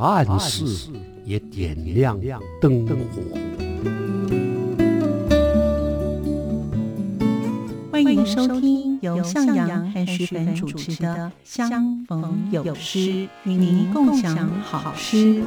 [0.00, 0.90] 暗室
[1.26, 2.18] 也点亮
[2.58, 3.20] 灯火。
[7.92, 12.98] 欢迎收听由向阳和徐凡主持的《相逢有诗》，
[13.44, 15.42] 与您共享好诗。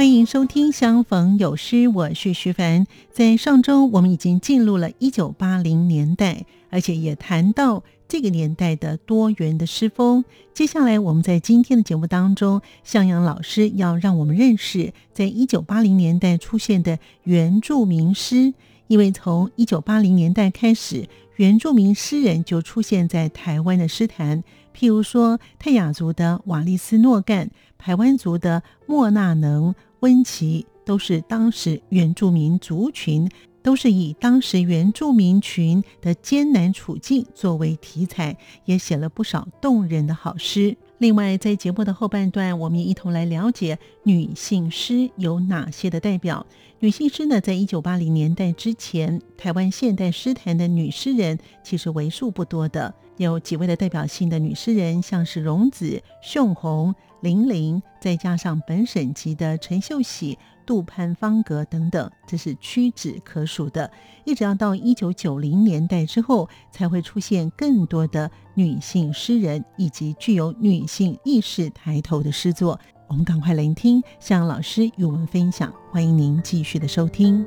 [0.00, 2.86] 欢迎收听《相逢有诗》，我是徐凡。
[3.10, 7.84] 在上周，我们已经进入了一九八零年代，而且也谈到。
[8.08, 10.24] 这个年代的多元的诗风，
[10.54, 18.54] 接下来我们在今天的节目当中，向阳老师要让我们认识，在一九八零年代出现的原住民诗。
[18.86, 24.42] 因为从一九八零年代开始，原住民诗人就出现在台湾的诗坛，
[24.74, 33.28] 譬如说泰雅族的瓦利斯诺干、台湾族的莫纳能、温琪，都是当时原住民族群。
[33.62, 40.74] 都是以当时原住民群的艰难处境作为题材，也写了不少动人的好诗。
[40.96, 46.46] 另外，在节目的后半段，我们也一同来了解女性诗有哪些的代表。
[46.78, 60.38] 女性诗呢，在一九八零年代之前，台湾现代诗坛的女诗人其实为数不多的，有几位的代表性的女诗人，像是荣子、秀红、林玲，再加上本省籍的陈秀喜。
[60.66, 63.90] 杜潘方格等等，这是屈指可数的。
[64.24, 72.78] 一直要到一九九零年代之后，才会出现更多的女性诗人以及具有女性意识抬头的诗作。
[73.08, 77.44] 我们赶快聆听向老师与我们分享，欢迎您继续的收听。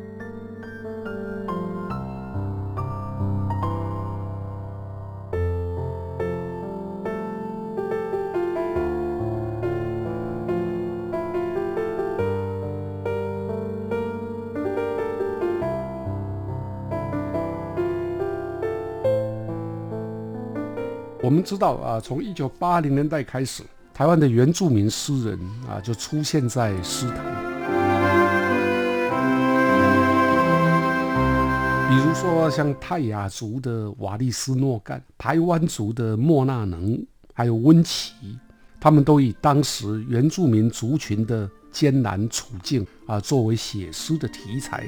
[21.43, 27.19] 知道啊，从一九八零年代开始，台湾的原住民诗人啊就出现在诗坛。
[31.89, 38.13] 比如说像泰雅族的瓦利斯诺干、台湾族的莫纳能，还有温奇，
[38.79, 44.83] 他们都以当时原住民族群的艰难处境啊作为写诗的题材。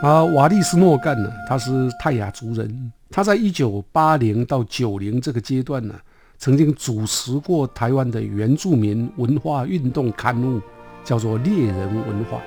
[0.00, 1.28] 啊，瓦利斯诺干呢？
[1.48, 2.92] 他是泰雅族人。
[3.10, 5.94] 他在一九八零到九零这个阶段呢，
[6.38, 10.60] 曾经主持过台湾的原住民文化运动刊物，
[11.02, 12.38] 叫做《猎人文化》。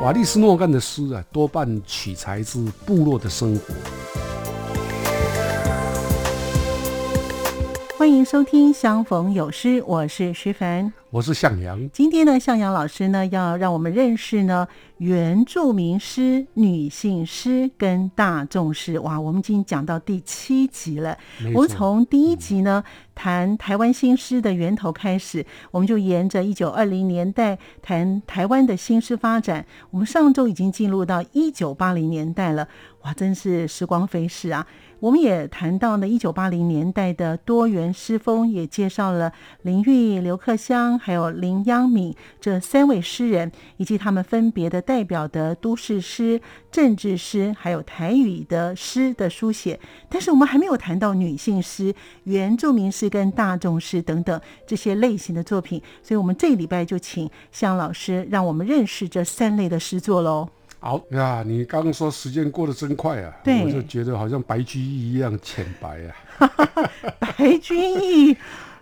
[0.00, 3.74] 瓦利斯诺干的诗啊，多半取材自部落的生活。
[7.98, 10.92] 欢迎收听《相逢有诗》，我是徐凡。
[11.16, 11.88] 我是向阳。
[11.94, 14.68] 今天呢，向阳老师呢要让我们认识呢
[14.98, 18.98] 原住民诗、女性诗跟大众诗。
[18.98, 21.16] 哇，我们已经讲到第七集了。
[21.54, 22.84] 我们从第一集呢
[23.14, 29.64] 谈台湾新诗的源头开始，我们就沿着一九二零年代谈台湾的新诗发展。
[29.92, 32.68] 我们上周已经进入到一九八零年代了。
[33.04, 34.66] 哇，真是时光飞逝啊！
[34.98, 39.32] 我们也谈到呢，一九八零年代的多元诗风，也介绍了
[39.62, 40.98] 林玉、刘克襄。
[41.06, 46.40] 还有林央敏这三位诗人，以及他们分别的代表的都市诗、
[46.72, 49.78] 政治诗，还有台语的诗的书写。
[50.08, 51.94] 但是我们还没有谈到女性诗、
[52.24, 55.80] 原住民诗跟大众诗等等这些类型的作品。
[56.02, 60.48] 所以，我们这礼拜就请向老师让我们认识这三类的诗作喽。
[60.80, 63.32] 好呀，你刚刚说时间过得真快啊，
[63.64, 66.10] 我就觉得好像白居易一样浅白啊。
[67.38, 68.36] 白居易。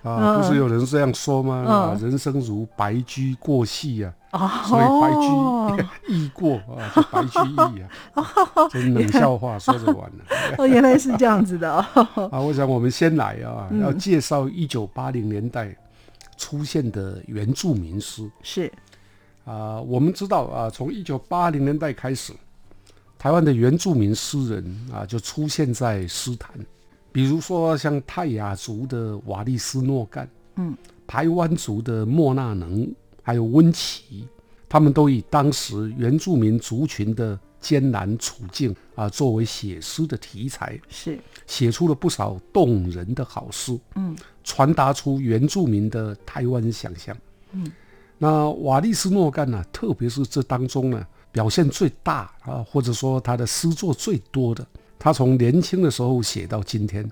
[0.04, 1.54] 啊，不是有人这样说吗？
[1.66, 7.88] 啊，人生如白驹过隙啊，所以白驹 易过啊，就白驹易啊，
[8.70, 10.24] 这冷笑话说着玩了。
[10.58, 11.88] 哦，原来是这样子的啊。
[12.30, 15.74] 啊，我想我们先来啊，要介绍一九八零年代
[16.36, 18.30] 出现的原住民诗。
[18.42, 18.70] 是
[19.46, 22.34] 啊，我们知道啊，从一九八零年代开始，
[23.18, 26.50] 台湾的原住民诗人啊就出现在诗坛。
[27.14, 30.76] 比如说像泰雅族的瓦利斯诺干，嗯，
[31.06, 34.26] 台湾族的莫纳能，还有温奇，
[34.68, 41.16] 他们都以当时原住民族群的艰难处境啊作为写诗的题材，是。
[41.46, 47.16] 写出了不少动人的好诗，嗯，传达出原住民的台湾想象。
[47.52, 47.70] 嗯，
[48.18, 54.66] 那瓦利斯诺干呢，特别是这当中呢，表现最大啊，或者说他的诗作最多的，
[55.04, 57.06] 他从年轻的时候写到今天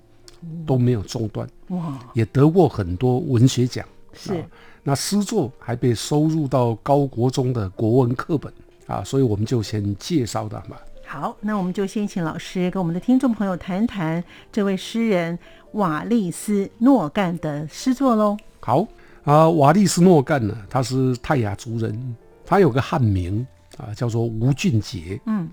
[0.65, 3.85] 都没有中断，哇，也得过很多文学奖。
[4.13, 4.43] 是啊
[4.81, 8.51] 那诗作还被收入到高国中的国文课本
[8.87, 10.81] 啊，所以我们就先介绍他吧。
[11.05, 15.37] 好，那我们就先请老师跟我们的听众朋友谈谈这位诗人
[15.73, 18.35] 瓦利斯诺干的诗作喽。
[18.59, 18.87] 好
[19.23, 23.45] 啊，瓦利斯诺干呢，他是泰雅族人，他有个汉名
[23.77, 25.21] 啊，叫做吴俊杰。
[25.27, 25.47] 嗯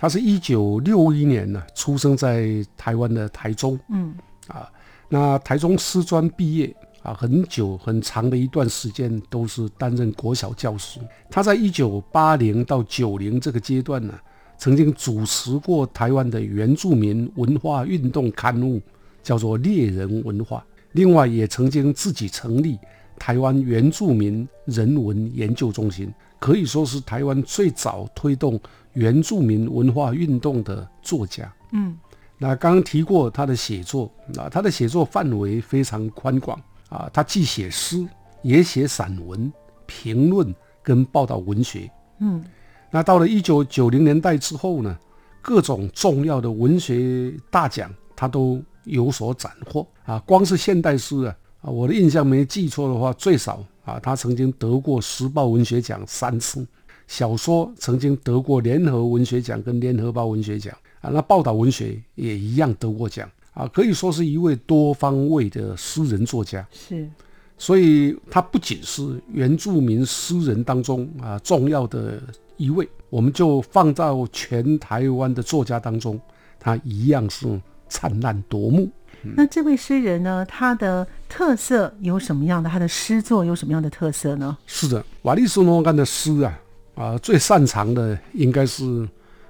[0.00, 4.14] 他是一九六一年呢出生在台湾的台中嗯
[4.46, 4.70] 啊，
[5.08, 6.72] 那台中师专毕业
[7.02, 11.00] 啊，很久很长的一段时间都是担任国小教师。
[11.28, 14.14] 他在一九八零到九零这个阶段呢，
[14.56, 18.80] 曾经主持过台湾的原住民文化运动刊物，
[19.22, 20.58] 叫做《猎人文化》。
[20.92, 22.78] 另外，也曾经自己成立
[23.18, 28.60] 台湾原住民人文研究中心，可以说是台湾最早推动
[28.92, 31.52] 原住民文化运动的作家。
[31.72, 31.96] 嗯
[32.40, 36.56] 那刚刚提过他的写作，啊，他的写作范围非常宽广
[36.88, 38.06] 啊，他既写诗，
[38.42, 39.52] 也写散文、
[39.86, 41.90] 评论跟报道文学。
[42.20, 42.44] 嗯
[42.90, 44.96] 那到了一九九零年代之后呢，
[45.42, 50.18] 各种重要的文学大奖他都有所斩获啊。
[50.20, 56.66] 光是现代诗啊，啊，我的印象没记错的话，最少啊，他曾经得过时报文学奖三次。
[57.06, 66.66] 小说曾经得过联合文学奖跟联合报文学奖啊，那报道文学也一样得过奖啊，可以说是一位多方位的诗人作家。
[66.70, 67.08] 是
[67.56, 72.22] 所以他不仅是原住民诗人当中啊重要的
[72.58, 76.20] 一位，我们就放到全台湾的作家当中，
[76.60, 78.88] 他一样是灿烂夺目。
[79.22, 82.70] 那这位诗人呢，他的特色有什么样的？
[82.70, 84.56] 他的诗作有什么样的特色呢？
[84.66, 86.60] 是的，瓦利斯诺干的诗啊
[86.94, 89.08] 啊最擅长的应该是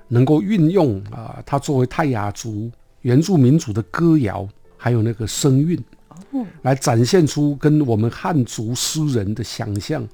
[0.08, 2.70] 能够运用啊他作为泰雅族
[3.02, 5.78] 原住民族的歌谣，还有那个声韵。
[6.32, 10.06] 哦，来展现出跟我们汉族诗人的想象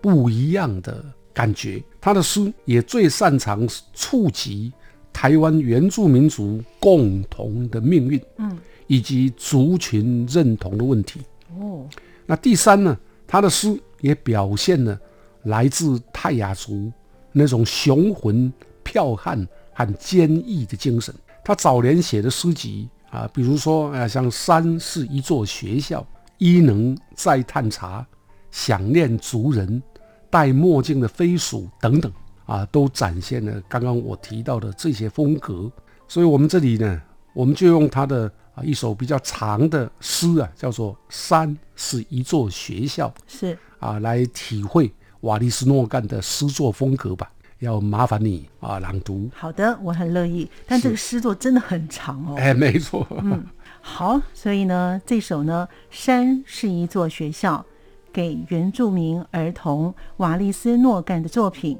[0.00, 1.82] 不一样的感觉。
[2.00, 4.72] 他的诗也最擅长触及
[5.12, 11.20] 台湾原住民族共同的命运，嗯，以及族群认同的问题。
[11.58, 11.86] 哦，
[12.26, 12.96] 那第三呢，
[13.26, 14.98] 他的诗也表现了
[15.44, 16.92] 来自泰雅族
[17.32, 18.52] 那种雄浑、
[18.84, 21.14] 剽悍和坚毅的精神。
[21.44, 26.00] 他早年写的诗集啊，比如说啊，像《山是一座学校》
[26.38, 28.00] 《伊能在探查》
[28.50, 29.68] 《想念族人》
[30.30, 32.10] 《戴墨镜的飞鼠》等等
[32.46, 35.70] 啊，都展现了刚刚我提到的这些风格。
[36.08, 37.00] 所以，我们这里呢，
[37.34, 47.30] 我们就用他的啊一首比较长的诗啊，叫做《山是一座学校》是啊，来体会瓦利斯诺干的诗作风格吧。
[47.60, 49.30] 要麻烦你啊，朗读。
[49.34, 50.50] 好的，我很乐意。
[50.66, 52.34] 但这个诗作真的很长哦。
[52.36, 53.06] 哎，没错。
[53.22, 53.46] 嗯，
[53.80, 57.64] 好，所以呢，这首呢，《山是一座学校》，
[58.12, 61.78] 给原住民儿童瓦利斯诺干的作品。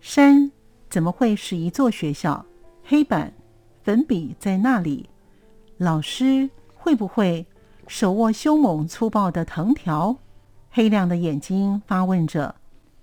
[0.00, 0.52] 山
[0.88, 2.44] 怎么会是一座学校？
[2.84, 3.32] 黑板、
[3.82, 5.08] 粉笔在那里，
[5.78, 7.46] 老师会不会
[7.88, 10.16] 手握凶猛粗暴的藤条？
[10.70, 12.54] 黑亮的眼睛发问着，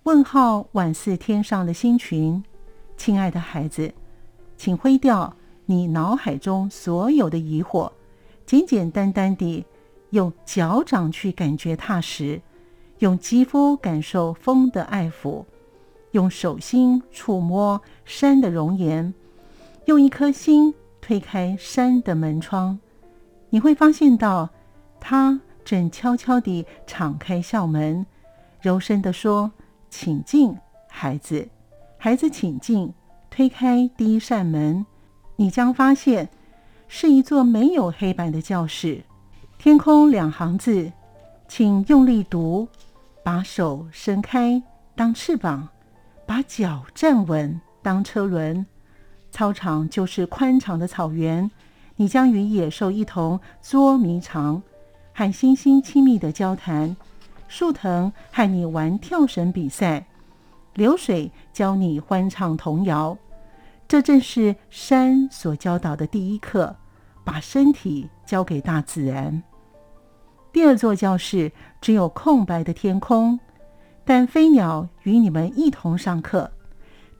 [0.03, 2.43] 问号宛似天上的星群。
[2.95, 3.93] 亲爱的孩子，
[4.55, 5.35] 请挥掉
[5.65, 7.91] 你脑海中所有的疑惑，
[8.45, 9.65] 简简单单地
[10.11, 12.41] 用脚掌去感觉踏实，
[12.99, 15.43] 用肌肤感受风的爱抚，
[16.11, 19.13] 用手心触摸山的容颜，
[19.85, 20.73] 用一颗心
[21.11, 22.79] 推开山的门窗，
[23.49, 24.49] 你会发现到，
[24.97, 28.05] 他正悄悄地敞开校门，
[28.61, 29.51] 柔声地说
[29.91, 31.49] ：“请进，孩子。”
[31.99, 32.93] 孩子，请进。
[33.29, 34.85] 推开第一扇门，
[35.35, 36.29] 你将发现
[36.87, 39.03] 是一座没有黑板的教室。
[39.57, 40.93] 天空两行字，
[41.45, 42.69] 请用力读。
[43.21, 44.63] 把手伸开
[44.95, 45.67] 当翅膀，
[46.25, 48.65] 把脚站稳当车轮。
[49.31, 51.50] 操场就是宽敞的草原，
[51.95, 54.61] 你将与野兽一同捉迷藏，
[55.13, 56.95] 和星星亲密的交谈。
[57.47, 60.05] 树藤和你玩跳绳比赛。
[60.73, 63.17] 流水教你欢唱童谣，
[63.89, 66.73] 这正是山所教导的第一课：
[67.25, 69.43] 把身体交给大自然。
[70.53, 73.38] 第二座教室只有空白的天空，
[74.05, 76.50] 但飞鸟与你们一同上课。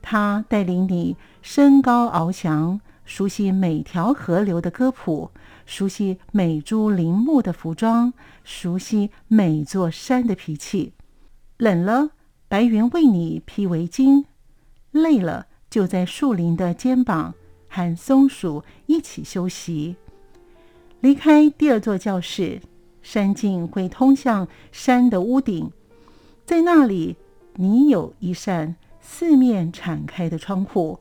[0.02, 5.30] 他带领你升高翱翔，熟悉每条河流的歌谱，
[5.64, 8.12] 熟悉每株林木的服装，
[8.44, 10.92] 熟悉每座山的脾气。
[11.56, 12.10] 冷了，
[12.48, 14.24] 白云为你披围巾；
[14.90, 17.34] 累了，就在树林的肩膀
[17.68, 19.96] 和松鼠一起休息。
[21.00, 22.60] 离开第二座教室，
[23.02, 25.70] 山径会通向山的屋顶，
[26.44, 27.16] 在那里，
[27.54, 28.76] 你有一扇。
[29.04, 31.00] 四面敞开的窗户，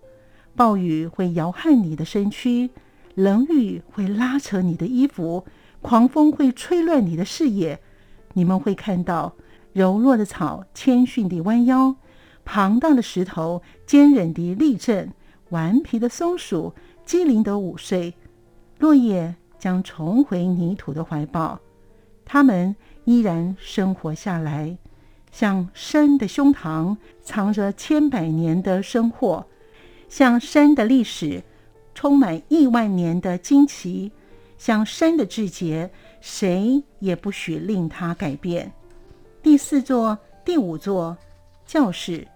[0.56, 2.72] 暴雨会摇撼你的身躯，
[3.14, 5.46] 冷雨会拉扯你的衣服，
[5.82, 7.80] 狂风会吹乱你的视野。
[8.34, 9.36] 你们会看到
[9.72, 11.96] 柔弱的草谦逊地弯腰，
[12.44, 15.14] 庞大的石头坚韧地立正，
[15.50, 16.74] 顽皮的松鼠
[17.06, 18.16] 机灵地午睡。
[18.80, 21.60] 落叶将重回泥土的怀抱，
[22.26, 24.76] 它们依然生活下来。
[25.32, 29.46] 像山的胸膛藏着千百年的生祸，
[30.10, 31.42] 像山的历史
[31.96, 34.12] 充满亿万年的惊奇，
[34.58, 38.72] 像山的志节，谁也不许令它改变。
[39.42, 41.18] 第四座、第五座
[41.66, 42.28] 教室，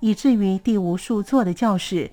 [0.00, 2.10] 以至于第无数座的教室，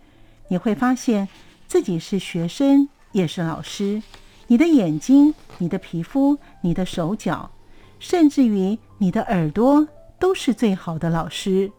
[0.48, 1.28] 你会发现
[1.68, 4.02] 自己是学生，也是老师。
[4.48, 7.52] 你的眼睛、你的皮肤、你的手脚，
[8.00, 9.88] 甚至于你的耳朵。
[10.20, 11.72] 都是最好的老师。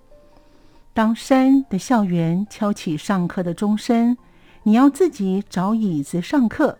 [0.93, 4.17] 当山的校园敲起上课的钟声，
[4.65, 6.79] 你要自己找椅子上课。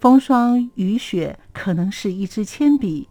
[0.00, 3.08] 风霜雨雪可能是一支铅笔、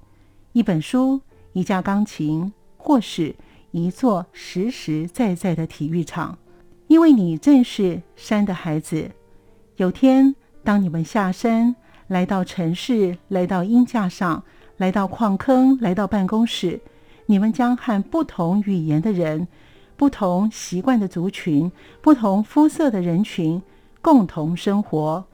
[0.52, 1.22] 一本书、
[1.54, 3.36] 一架钢琴，或是
[3.72, 6.38] 一座实实在在的体育场，
[6.88, 9.10] 因为你正是山的孩子。
[9.78, 11.75] 有天，当你们下山，
[12.08, 14.44] 来到城市，来到鹰架上，
[14.78, 16.80] 来到矿坑，来到办公室。
[17.25, 19.48] 你们将和不同语言的人、
[19.96, 23.62] 不同习惯的族群、不同肤色的人群
[24.01, 25.25] 共同生活。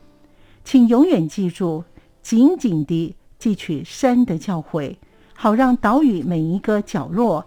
[0.64, 1.84] 请永远记住，
[2.22, 4.96] 紧紧地汲取山的教诲，
[5.34, 7.46] 好让岛屿每一个角落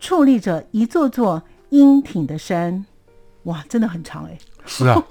[0.00, 2.86] 矗立着一座座英挺的山。
[3.44, 4.38] 哇，真的很长哎！
[4.64, 5.04] 是啊，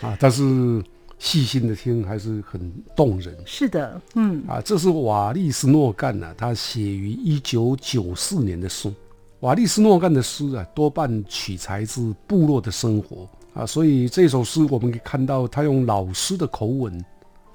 [0.00, 0.82] 啊，但是。
[1.20, 3.36] 细心的听还是很动人。
[3.44, 8.92] 是的，嗯啊，这是瓦利斯诺干啊，他写于一九九四年的书。
[9.40, 17.04] 瓦利斯诺干的诗啊，多半取材自部落的生活啊，所以这首诗我们可以看到他用老师的口吻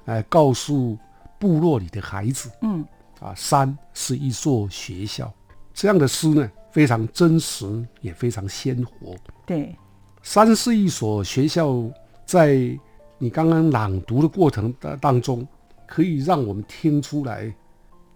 [0.04, 0.96] 来告诉
[1.36, 2.84] 部落里的孩子，嗯
[3.18, 5.32] 啊，山是一座学校。
[5.74, 9.16] 这样的诗呢，非常真实，也非常鲜活。
[9.44, 9.74] 对，
[10.22, 11.82] 山是一所学校，
[12.24, 12.78] 在。
[13.18, 15.46] 你刚刚朗读的过程当当中，
[15.86, 17.54] 可以让我们听出来，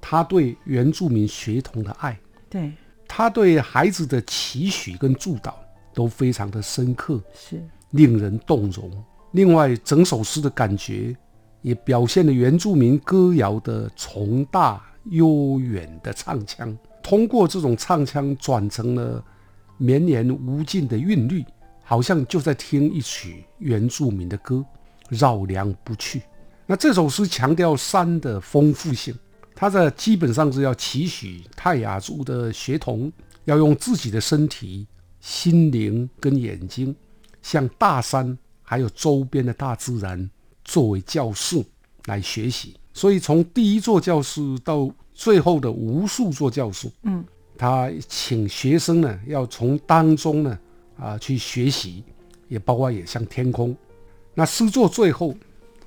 [0.00, 2.18] 他对原住民学童的爱，
[2.50, 2.72] 对
[3.08, 5.54] 他对孩子的期许跟祝祷
[5.94, 8.90] 都非常的深刻，是令人动容。
[9.32, 11.16] 另外，整首诗的感觉
[11.62, 19.24] 也表现了原住民歌谣的宏大悠远的唱腔，通过这种唱腔转成了
[19.78, 21.42] 绵延无尽的韵律，
[21.82, 24.62] 好像就在听一曲原住民的歌。
[25.10, 26.22] 绕梁不去。
[26.66, 29.14] 那这首诗强调山的丰富性，
[29.54, 33.12] 它的基本上是要期许泰雅族的学童
[33.44, 34.86] 要用自己的身体、
[35.20, 36.94] 心灵跟眼睛，
[37.42, 40.30] 向大山还有周边的大自然
[40.64, 41.62] 作为教室
[42.06, 42.76] 来学习。
[42.92, 47.24] 所以从第一座教室到最后的无数座教室，嗯，
[47.58, 50.58] 他请学生呢要从当中呢
[50.96, 52.04] 啊去学习，
[52.48, 53.76] 也包括也向天空。
[54.40, 55.34] 那诗作最后，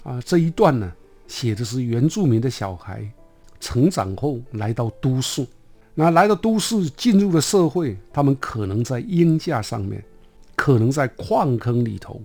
[0.03, 0.93] 啊，这一段呢，
[1.25, 3.03] 写的是原住民的小孩
[3.59, 5.43] 成长后来到都市，
[5.95, 10.03] 那来到都市进入了社会，他们可能在鹰架上面，
[10.55, 12.21] 可能在矿坑里头，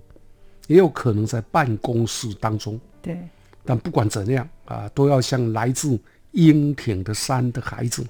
[0.67, 2.79] 也有可能在办公室当中。
[3.01, 3.17] 对。
[3.65, 5.99] 但不管怎样啊，都要向来自
[6.33, 8.05] 英挺的山的孩子，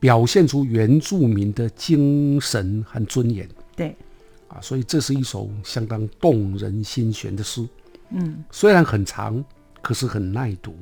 [0.00, 3.48] 表现出原住民的精神和尊严。
[3.76, 3.94] 对。
[4.50, 7.66] 啊，所以这是一首相当动人心弦的诗。
[8.10, 9.42] 嗯，虽然很长，
[9.80, 10.74] 可是很耐读。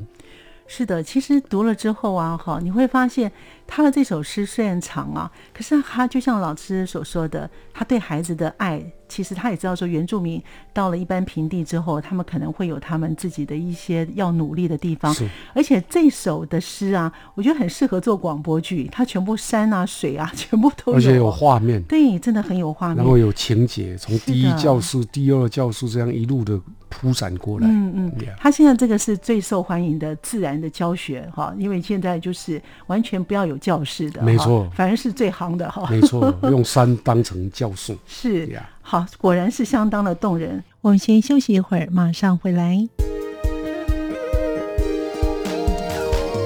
[0.66, 3.30] 是的，其实读了之后啊，哈，你会发现
[3.68, 15.12] 他的这首诗虽然长啊，可是他就像老师所说的，他对孩子的爱，其实他也知道说，原住民到了一般平地之后，他们可能会有他们自己的一些要努力的地方。
[15.12, 26.58] 是，而且这首的诗啊，我觉得很适合做广播剧，它全部山啊、水啊，全部都有，而且有画面，对，真的很有画面，然后有情节，从第一教室、第二教室这样一路的。
[26.90, 35.86] 铺展过来，嗯嗯，他现在这个是最受欢迎的自然的教学哈，因为现在就是完全不要有教室的，没错，反而是最行的哈。
[35.90, 38.68] 没错，用山当成教室， 是呀。
[38.80, 40.64] 好，果然是相当的动人。
[40.80, 42.88] 我们先休息一会儿，马上回来。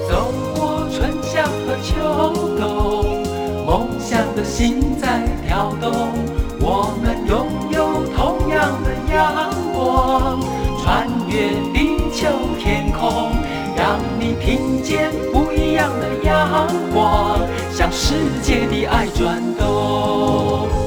[0.09, 1.93] 走过春夏和秋
[2.59, 3.23] 冬，
[3.65, 5.93] 梦想的心在跳动，
[6.59, 10.41] 我们拥有同样的阳光，
[10.83, 12.27] 穿越地球
[12.59, 13.31] 天空，
[13.77, 17.41] 让你听见不一样的阳光，
[17.73, 18.13] 向世
[18.43, 20.82] 界的爱转动。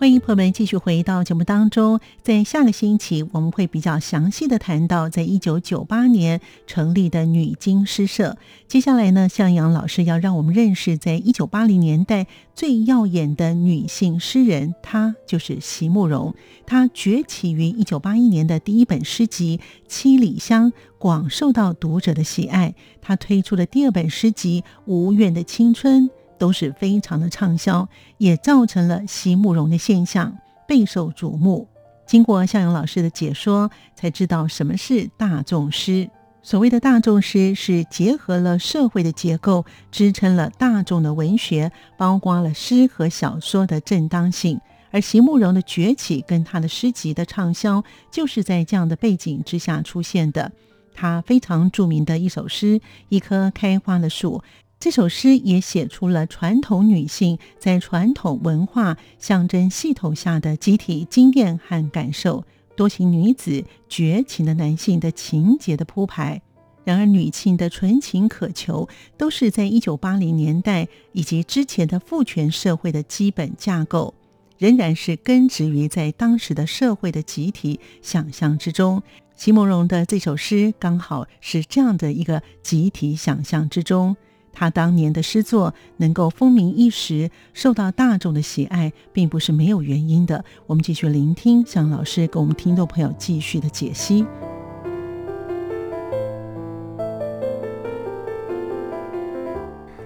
[0.00, 1.98] 欢迎朋友们继续回到节目当中。
[2.22, 8.36] 在下个星期，我们会比较详细的谈到，在一九九八年成立的女经诗社。
[8.68, 16.32] 接下来呢，向阳老师要让我们认识，在一九八零年代最耀眼的女性诗人，她就是席慕容。
[16.64, 22.76] 她崛起于一九八一年的第一本诗集《七里香》，广受到读者的喜爱。
[23.02, 26.04] 她推出的第二本诗集《无怨的青春》。
[26.38, 31.68] 都是非常的畅销，也造成了席慕容的现象，备受瞩目。
[32.06, 36.08] 经过向阳老师的解说，才知道什么是大众诗。
[36.40, 44.58] 所谓的大众诗，是结合了社会的结构，支撑了大众的文学，包括了诗和小说的正当性。
[44.90, 50.50] 而席慕容的崛起跟他的诗集的畅销，就是在这样的背景之下出现的。
[50.94, 52.78] 他非常著名的一首诗
[53.10, 54.38] 《一棵开花的树》。
[54.80, 62.44] 这首诗也写出了传统女性在传统文化象征系统下的集体经验和感受，
[62.76, 66.40] 多情女子绝情的男性的情节的铺排。
[66.84, 74.14] 然而，女性的纯情渴求都是在一九八零年代以及之前的父权社会的基本架构，
[74.58, 79.02] 仍然是根植于在当时的社会的集体想象之中。
[79.34, 84.16] 席慕容的这首诗刚好是这样的一个集体想象之中。
[84.58, 90.44] 他当年的诗作能够风靡一时，受到大众的喜爱，并不是没有原因的。
[90.66, 94.26] 我们继续聆听向老师给我们听众朋友继续的解析。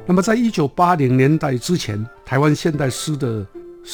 [0.07, 3.47] 那么，在一九八零年代之前，台湾现代诗的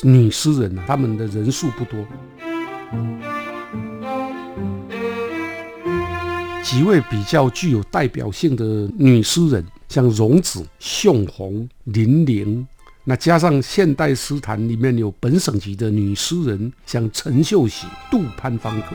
[0.03, 2.05] 女诗人呢，她们的人数不多。
[6.65, 8.65] 几位比较具有代表性的
[8.99, 9.65] 女诗人。
[9.89, 12.67] 像荣子、宋红、林玲，
[13.05, 18.89] 那加上现代诗坛里面有本省级的女诗人，像陈秀喜、杜潘芳格，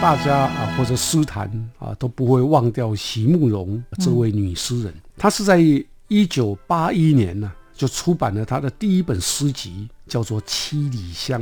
[0.00, 1.48] 大家啊或者诗坛
[1.78, 4.92] 啊都不会忘掉席慕容这位女诗人。
[5.16, 5.60] 她是在
[6.08, 11.40] 一九八一年呢就出版了她的第一本诗集，叫做《七里香》。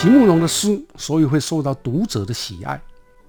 [0.00, 2.80] 席慕容的诗，所以会受到读者的喜爱，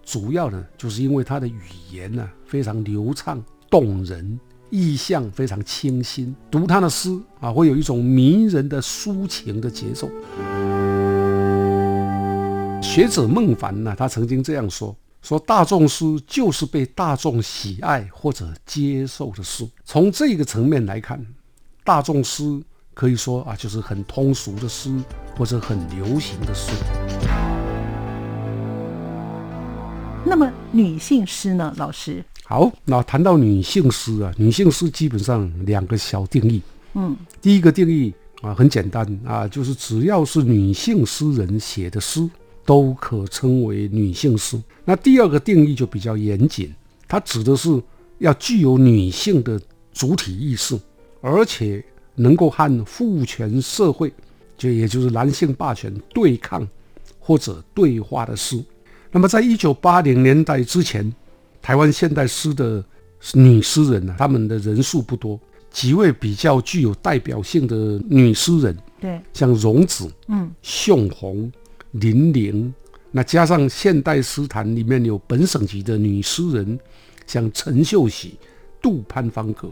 [0.06, 1.60] 主要呢，就是因为他的语
[1.92, 7.10] 言呢非常流畅动人，意象非常清新，读他的诗
[7.42, 10.10] 啊，会有一种迷人的抒情的节奏。
[12.82, 19.68] 学者孟凡呢，他曾经这样说：说大众诗就是被大众喜爱或者接受的诗。
[19.84, 21.22] 从这个层面来看，
[21.84, 22.64] 大众诗。
[22.94, 24.94] 可以说啊，就是很通俗的诗，
[25.38, 26.72] 或者很流行的诗。
[30.26, 32.24] 那么女性诗呢，老师？
[32.44, 36.62] 好，那谈到女性诗啊，女性诗基本上两个小定义。
[36.94, 42.30] 嗯，第一个定义啊，很简单啊，就是只要是女性诗人写的诗，
[42.66, 44.62] 都可称为女性诗。
[44.84, 46.74] 那第二个定义就比较严谨，
[47.08, 47.82] 它指的是
[48.20, 49.60] 要具有女性的
[49.94, 50.78] 主体意识，
[51.22, 51.84] 而且。
[52.16, 54.12] 能够和父权社会，
[54.58, 56.68] 就也就是男性霸权对抗
[57.20, 58.64] 或者对话的诗。
[59.12, 61.14] 那么，在一九八零年代之前，
[61.62, 62.84] 台湾现代诗的
[63.34, 65.40] 女诗人呢，她们的人数不多。
[65.70, 67.76] 几位比较具有代表性的
[68.10, 71.50] 女诗人，对，像荣子、嗯，宋红、
[71.92, 72.74] 林玲，
[73.10, 76.78] 那加上现代诗坛里面有本省级的女诗人，
[77.26, 78.38] 像陈秀喜、
[78.82, 79.70] 杜潘芳格。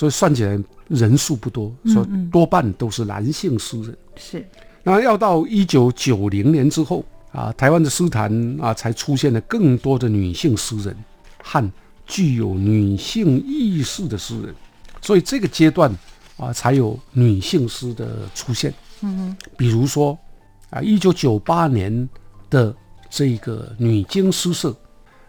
[0.00, 0.58] 所以算起来
[0.88, 3.94] 人数不多，说多半都是男性诗人。
[4.16, 4.48] 是，
[4.82, 10.96] 那要到一九九零年之后啊，台湾的诗坛啊才出现了更多的女性诗人。
[11.42, 11.70] 和
[12.06, 14.54] 具有女性意识的诗人，
[15.02, 15.94] 所以这个阶段
[16.38, 18.72] 啊，才有女性诗的出现。
[19.02, 20.18] 嗯比如说
[20.70, 22.08] 啊，一九九八年
[22.48, 22.74] 的
[23.10, 24.74] 这个女经诗社，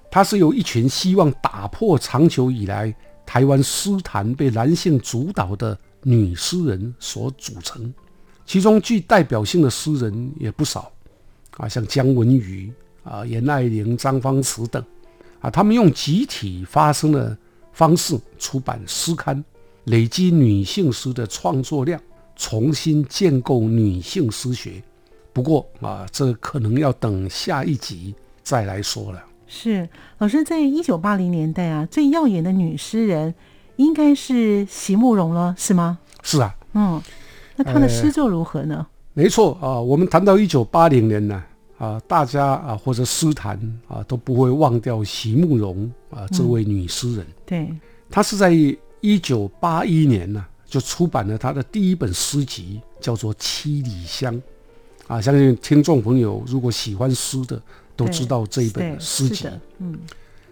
[0.10, 2.93] 它是由一群希望打破长久以来
[3.25, 7.93] 台湾诗坛被男性主导的女诗人所组成，
[8.45, 10.91] 其中具代表性的诗人也不少
[11.57, 12.71] 啊，像姜文瑜
[13.03, 14.84] 啊、严爱玲、张芳慈等
[15.39, 17.38] 啊，他们用集体发声的
[17.71, 19.43] 方式出版诗刊，
[19.86, 21.99] 累积女性诗的创作量，
[22.36, 24.84] 重新建构女性诗学。
[25.34, 29.23] 不过啊，这可能要等下一集再来说了。
[29.53, 33.35] 是老师在一九八零年代啊，最耀眼的女诗人
[33.75, 35.99] 应该是席慕容了，是吗？
[36.23, 37.01] 是啊，嗯，
[37.57, 38.87] 那她的诗作如何呢？
[39.13, 41.43] 没错啊，我们谈到一九八零年呢，
[41.77, 43.59] 啊，大家啊或者诗坛
[43.89, 47.27] 啊都不会忘掉席慕容啊这位女诗人。
[47.45, 47.69] 对，
[48.09, 48.53] 她是在
[49.01, 54.33] 一九八一年呢就出版了她的第一本诗集，叫做《七里香》
[55.07, 55.19] 啊。
[55.19, 57.61] 相信听众朋友如果喜欢诗的，
[58.03, 59.97] 都知道这一本诗集，嗯，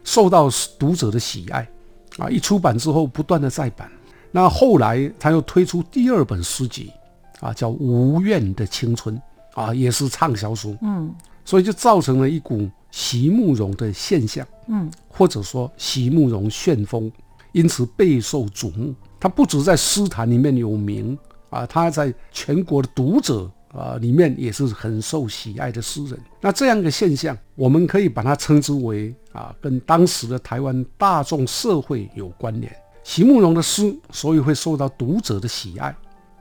[0.03, 1.67] 受到读者的喜爱
[2.17, 2.29] 啊。
[2.29, 3.89] 一出版之后，不断的再版。
[4.31, 6.91] 那后来他又推出第二本诗集
[7.39, 9.19] 啊，叫《无怨的青春》
[9.59, 10.77] 啊，也是畅销书。
[10.81, 11.13] 嗯
[11.45, 17.11] 所以就造成了一股席慕容的现象，嗯，或者说席慕容旋风，
[17.53, 18.93] 因此备受瞩目。
[19.19, 21.17] 他不止在诗坛里面有名
[21.49, 26.19] 啊，他在全国的读者啊里面也是很受喜爱的诗人。
[26.41, 32.75] 那这样一个现象，我们可以把它称之为啊，跟当时的台湾大众社会有关联。
[33.03, 35.95] 席慕容的诗所以会受到读者的喜爱，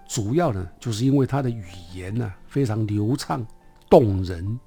[0.09, 1.65] 主要呢就是因为他的语
[1.95, 3.47] 言呢、非常流畅
[3.89, 4.59] 动人。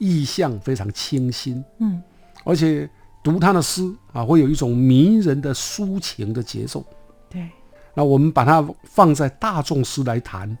[0.00, 2.00] 意象非常清新，嗯，
[2.44, 2.88] 而且
[3.20, 6.86] 读他的诗啊，会有一种迷人的抒情的节奏。
[7.28, 7.50] 对，
[7.94, 10.56] 那我们把它放在大众诗来谈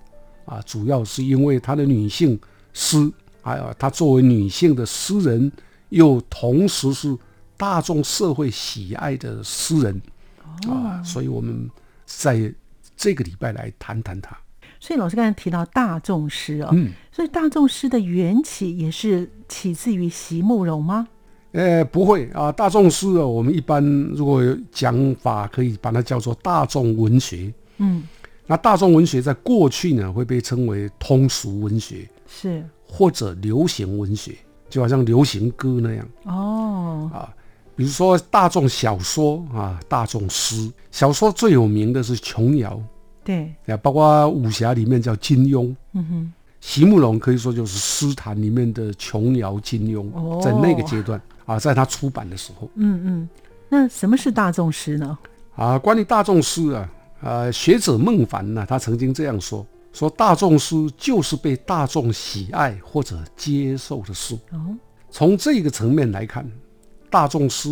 [0.48, 2.38] 啊，主要是因为他的女性
[2.72, 3.10] 诗，
[3.42, 5.52] 还有他作为女性的诗人，
[5.90, 7.16] 又同时是
[7.56, 10.00] 大众社会喜爱的诗人
[10.68, 11.70] 啊，所以我们
[12.06, 12.52] 在
[12.96, 14.36] 这个礼拜来谈谈他。
[14.80, 21.08] 所以老师刚才提到大众诗哦，嗯，所以大众诗的缘起也是起自于席慕容吗？
[21.50, 23.82] 呃，不会啊，大众诗啊，我们一般
[24.14, 27.52] 如果有讲法，可以把它叫做大众文学。
[27.78, 28.04] 嗯，
[28.48, 34.34] 那大众文学在过去呢，会被称为通俗文学是或者流行文学，
[34.68, 37.32] 就好像流行歌那样哦，啊。
[37.76, 42.80] 比如说大众小说啊，大众诗，小说最有名的是琼瑶，
[43.22, 45.72] 对，啊，包括武侠里面叫金庸。
[45.92, 52.68] 嗯哼，席慕容可以说就是诗坛里面的琼瑶、金庸，哦在那个阶段啊，在他出版的时候。
[52.74, 53.28] 嗯嗯，
[53.68, 55.16] 那什么是大众诗呢？
[55.54, 64.38] 啊，关于大众诗啊，呃，学者孟凡呢，他曾经这样说：说大众书就是被大众喜爱或者接受的书。
[64.52, 64.76] 哦，
[65.10, 66.48] 从这个层面来看，
[67.10, 67.68] 大众诗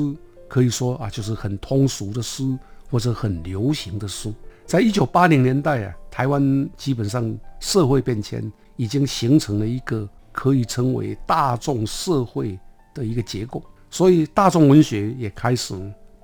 [0.49, 2.43] 可以说啊，就是很通俗的诗
[2.91, 4.35] 或者很流行的书。
[4.65, 12.59] 在一九八零年代啊，台湾基本上社会变迁已经形成了一个可以称为大众社会
[12.93, 15.73] 的一个结构，所以大众文学也开始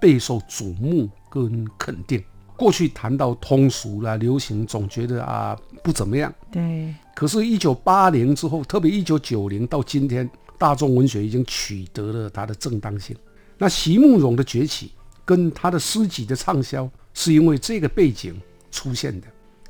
[0.00, 2.20] 备受瞩目跟肯定。
[2.62, 6.32] 过去谈到通俗啦、流行，总觉得啊不怎么样。
[6.52, 13.16] 对，可是，一九八零之后，特别一九九零到今天，大众文学已经取得了它的正当性。
[13.58, 14.92] 那席慕容的崛起
[15.24, 19.26] 跟他的诗集的畅销，是因为这个背景出现的。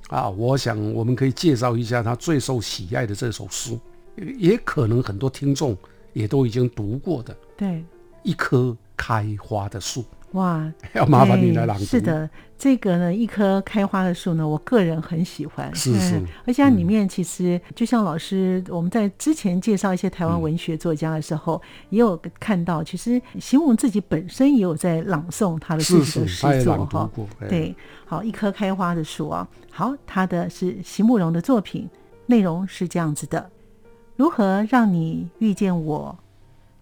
[0.09, 3.75] 啊，我想我们可以介绍一下他最受喜爱的这首诗，
[4.37, 5.75] 也可能很多听众
[6.13, 7.83] 也都已经读过的《对，
[8.23, 10.03] 一棵开花的树》。
[10.33, 11.83] 哇，要麻烦你来朗读。
[11.83, 15.75] 哎是，的，这个呢，一棵开花的树呢，我个人很喜欢。
[15.75, 27.11] 是是嗯而且它里面其实就像老师我们在之前介绍一些台湾文学作家的时候，也有看到，其实席慕容自己本身也有在朗诵他的自是己的诗作哈。
[27.49, 27.75] 对，
[28.07, 31.89] 好，一棵开花的树啊，好，他的是席慕容的作品，
[32.27, 33.51] 内容是这样子的：
[34.17, 36.19] 如何让你遇见我，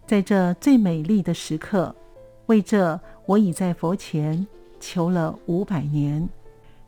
[0.07, 1.93] 在这最美丽的时刻？
[2.47, 4.45] 为这，我已在佛前
[4.81, 6.29] 求了五百年，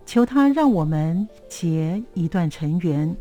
[0.04, 3.16] 求他让我们结一段尘缘。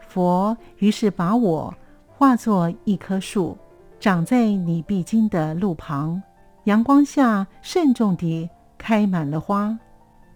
[0.00, 1.72] 佛于是把我
[2.08, 3.56] 化作一棵树，
[4.00, 6.20] 长在你必经的路旁，
[6.64, 9.78] 阳光下慎重地开满了花，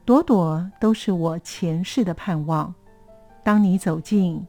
[0.05, 2.73] 朵朵都是我前世的盼望。
[3.43, 4.47] 当你走近，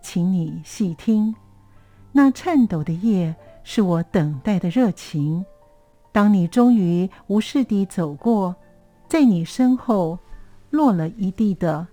[0.00, 1.34] 请你细听，
[2.12, 5.44] 那颤抖的叶是我等待的热情。
[6.18, 8.52] 当你终于无视地走过，
[9.08, 10.18] 在你身后
[10.70, 11.86] 落了一地的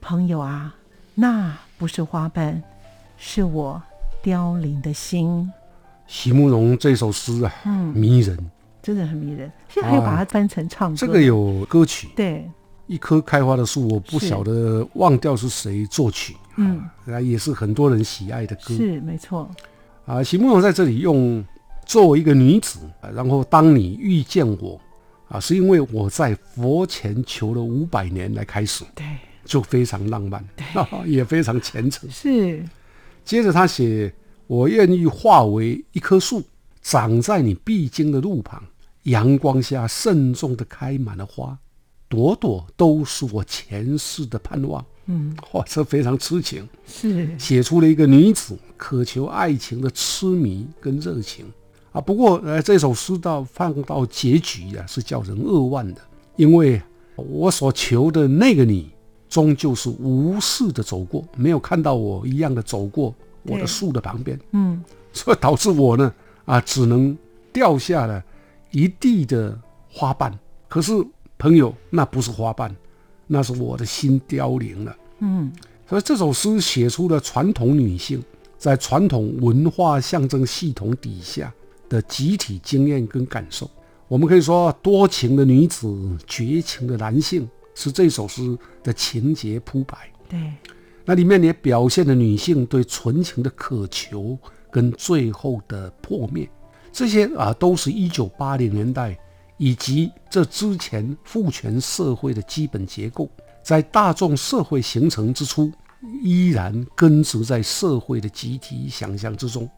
[0.00, 0.74] 朋友啊，
[1.14, 2.62] 那不是花瓣，
[3.18, 3.82] 是我
[4.22, 5.52] 凋零的心。
[6.06, 8.50] 席慕容这首诗啊，嗯，迷人。
[8.82, 9.52] 真的很迷人。
[9.68, 12.50] 现在还有把它翻成唱歌，这个有歌曲，对，
[12.86, 18.74] 一棵开花的树，我不晓得忘掉是谁作曲，嗯，啊，也是很多人喜爱的歌。
[18.74, 19.46] 是没错，
[20.06, 21.44] 啊，席慕容在这里用
[21.86, 24.78] 作为一个女子，啊然后当你遇见我，
[25.28, 29.06] 啊，是因为我在佛前求了五百年来开始，对，
[29.44, 30.44] 就非常浪漫，
[31.06, 32.10] 也非常虔诚。
[32.10, 32.64] 是，
[33.24, 34.12] 接着他写
[34.48, 36.42] ：“我愿意化为一棵树，
[36.82, 38.62] 长在你必经的路旁，
[39.04, 41.56] 阳光下慎重的开满了花，
[42.08, 51.46] 朵朵都是我前世的盼望。”嗯，哇，这非常痴情，是，写出了一个女子渴求爱情的痴迷跟热情
[51.96, 52.00] 啊。
[52.00, 56.00] 不过，呃，这首诗到放到结局啊，是叫人扼腕的，
[56.36, 56.80] 因为
[57.16, 58.90] 我所求的那个你，
[59.28, 66.12] 终究是无视的走过，没有看到我一样的走过我的树的旁边，嗯， 所以导致我呢，
[66.44, 67.16] 啊，只能
[67.52, 68.22] 掉下了
[68.70, 69.58] 一地的
[69.90, 70.38] 花瓣。
[70.68, 70.92] 可是，
[71.38, 72.74] 朋友，那不是花瓣，
[73.26, 74.96] 那是我的心凋零了。
[75.20, 75.50] 嗯，
[75.88, 78.22] 所以这首诗写出了传统女性
[78.58, 81.52] 在传统文化象征系统底下
[81.88, 83.70] 的集体经验跟感受。
[84.08, 90.08] 我们可以说，多情的女子、绝情的男性是这首诗的情节铺排。
[90.28, 90.52] 对，
[91.04, 94.38] 那里面也表现了女性对纯情的渴求
[94.70, 96.48] 跟最后的破灭，
[96.92, 99.18] 这些啊都是一九八零年代
[99.56, 103.28] 以及这之前父权社会的基本结构，
[103.62, 105.72] 在大众社会形成之初，
[106.22, 109.68] 依然根植在社会的集体想象之中。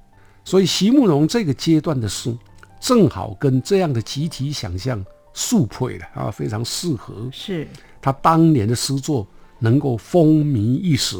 [0.49, 2.35] 所以席慕容这个阶段的诗，
[2.81, 7.29] 正好跟这样的集体想象速配了啊，非常适合。
[7.31, 7.69] 是，
[8.01, 9.27] 他当年的诗作
[9.59, 11.19] 能够风靡一时，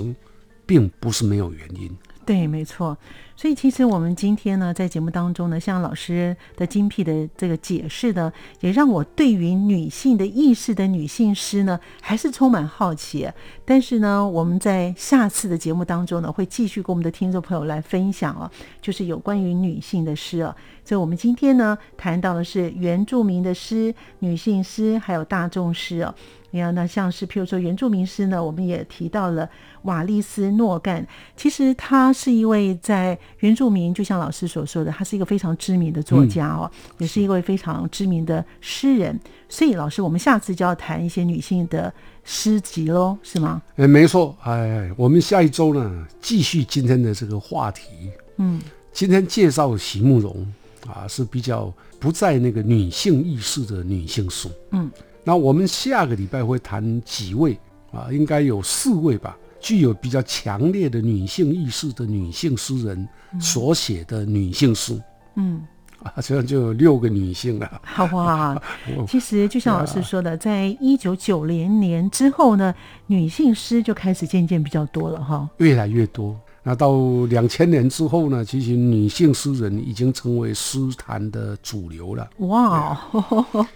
[0.65, 1.95] 并不是没有原因。
[2.25, 2.97] 对，没错。
[3.39, 13.31] 所以其实我们今天呢，在节目当中呢，像老师的精辟的这个解释呢，也让我对于女性的意识的女性诗呢，还是充满好奇。
[13.65, 18.51] 但是呢，我们在下次的节目当中呢，会继续跟我们的听众朋友来分享哦，
[18.83, 20.53] 就是有关于女性的诗哦。
[20.85, 26.13] 所以我们今天呢，谈到的是原住民的诗、女性诗，还有大众诗哦。
[26.51, 29.47] 你看，那像是譬如说原住民诗呢，我们也提到了
[29.83, 31.07] 瓦利斯诺干。
[31.37, 39.19] 其实他是一位在原住民，就像老师所说的，他是一个非常知名的作家哦，也是一位非常知名的诗人。
[39.49, 41.93] 所以，老师，我们下次就要谈一些女性的
[42.25, 43.63] 诗集喽，是吗？
[43.77, 47.83] 哎，没错，哎，我们下一周呢，继续今天的这个话题。
[48.37, 48.61] 嗯，
[48.93, 50.47] 今天介绍席慕容
[50.87, 54.51] 啊，是比较不在那个女性意识的女性书。
[54.73, 54.91] 嗯，
[55.25, 57.59] 那我们下个礼拜会谈几位
[57.93, 63.09] 啊，应该有四位吧，具有比较强烈的女性意识的女性诗人
[63.41, 65.01] 所写的女性诗。
[65.37, 65.67] 嗯。
[66.01, 67.81] 啊，这样就有六个女性了。
[67.83, 68.57] 好哇，
[68.97, 72.73] 我 其实就像老师说的，在一九九零年之后呢，
[73.09, 75.51] 女性诗就开始渐渐比较多了哈。
[75.57, 76.39] 越来越多。
[76.69, 76.93] 那到
[77.31, 82.29] 两千年之后呢，其实女性诗人已经成为诗坛的主流了。
[82.41, 83.67] 哇哦，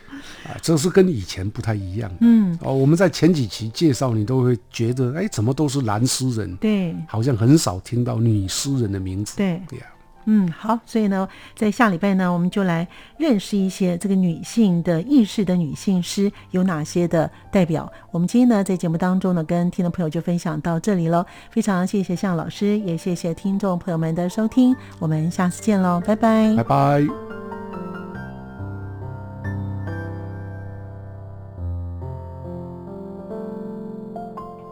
[0.44, 2.14] 啊，这是跟以前不太一样。
[2.20, 6.94] 嗯，哦，我们在前几期介绍，你都会觉得，哎，怎么都是男诗人，对。
[7.08, 9.38] 好像很少听到女诗人的名字。
[9.38, 9.86] 对，对呀、
[10.24, 12.86] 嗯，好，所以呢，在下礼拜呢，我们就来
[13.18, 17.90] 认识一些这个女性的意识的女性诗有哪些的代表。
[18.10, 21.24] 我们今天呢，在节目当中呢，跟听众朋友就分享到这里喽。
[21.50, 27.61] 非常谢谢向老师，也谢谢听众朋友们的收听，我们下次见喽，拜拜拜拜。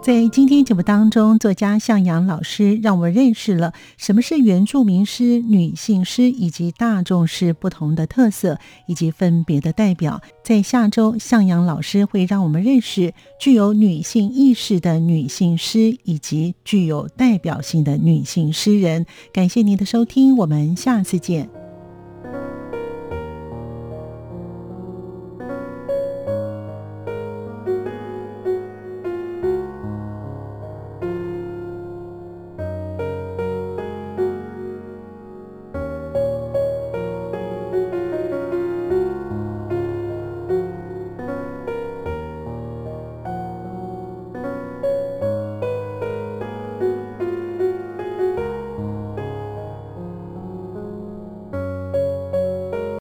[0.03, 10.23] 在今天节目当中，作家向阳老师让我们认识了什么是原住民诗、女性诗以及大众诗不同的特色以及分别的代表。
[10.43, 19.05] 在下周，向阳老师会让我们认识具有女性意识的女性诗以及具有代表性的女性诗人。
[19.35, 21.60] 感谢您的收听，我们下次见。